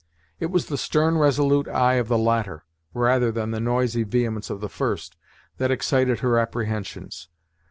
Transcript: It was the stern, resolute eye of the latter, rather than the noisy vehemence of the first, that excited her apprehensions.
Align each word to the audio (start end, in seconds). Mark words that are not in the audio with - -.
It 0.39 0.47
was 0.47 0.65
the 0.65 0.79
stern, 0.79 1.19
resolute 1.19 1.67
eye 1.67 1.93
of 2.01 2.07
the 2.07 2.17
latter, 2.17 2.65
rather 2.91 3.31
than 3.31 3.51
the 3.51 3.59
noisy 3.59 4.01
vehemence 4.01 4.49
of 4.49 4.59
the 4.59 4.67
first, 4.67 5.15
that 5.57 5.69
excited 5.69 6.21
her 6.21 6.39
apprehensions. 6.39 7.29